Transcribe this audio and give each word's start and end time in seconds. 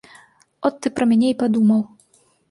От 0.69 0.79
ты 0.85 0.91
пра 0.95 1.07
мяне 1.11 1.29
і 1.33 1.35
падумаў. 1.43 1.81